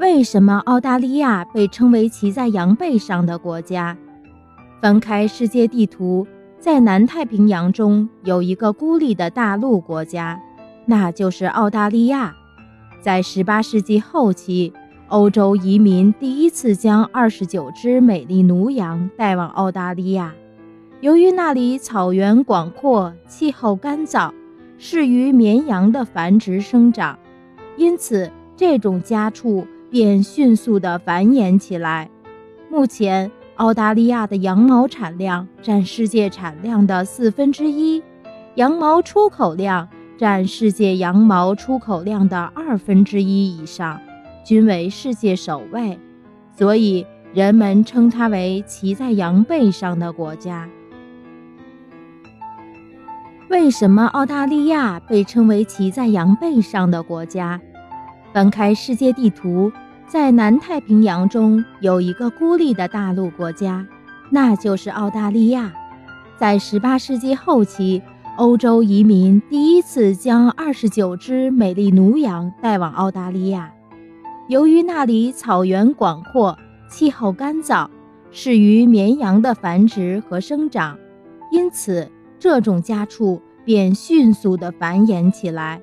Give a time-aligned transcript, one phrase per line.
[0.00, 3.94] 为什么澳大利亚被称为骑在羊背上的国家？
[4.80, 6.26] 翻开世界地图，
[6.58, 10.40] 在南太平洋中有一个孤立的大陆国家，
[10.86, 12.34] 那就是澳大利亚。
[13.02, 14.72] 在18世纪后期，
[15.08, 20.32] 欧洲移民第一次将29只美丽奴羊带往澳大利亚。
[21.02, 24.32] 由于那里草原广阔，气候干燥，
[24.78, 27.18] 适于绵羊的繁殖生长，
[27.76, 32.08] 因此这种家畜便迅速地繁衍起来。
[32.70, 38.02] 目前，澳大利亚的羊毛产量占世界产量的四分之一，
[38.54, 44.00] 羊毛出口量占世界羊毛出口量的二分之一以上，
[44.44, 45.98] 均为世界首位，
[46.56, 47.04] 所以
[47.34, 50.68] 人们称它为骑在羊背上的国家。
[53.50, 57.60] 为什么澳大利亚被称为骑在羊背上的国家？
[58.32, 59.72] 翻开世界地图，
[60.06, 63.86] 在南太平洋中有一个孤立的大陆国家，
[64.30, 65.72] 那就是澳大利亚。
[66.36, 68.02] 在18世纪后期，
[68.36, 73.72] 欧洲移民第一次将29只美丽奴羊带往澳大利亚。
[74.48, 76.56] 由于那里草原广阔，
[76.88, 77.88] 气候干燥，
[78.30, 80.98] 适于绵羊的繁殖和生长，
[81.50, 82.10] 因此。
[82.42, 85.78] 这种家畜便迅速地繁衍起来。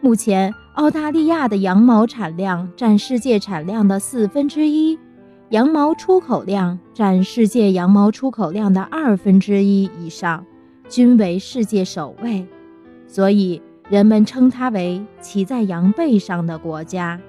[0.00, 4.98] 目前，澳大利亚的羊毛产量占世界产量的四分之一，
[5.50, 10.42] 羊毛出口量占世界羊毛出口量的二分之一以上，
[10.88, 12.46] 均为世界首位。
[13.06, 17.20] 所以，人们称它为骑在羊背上的国家。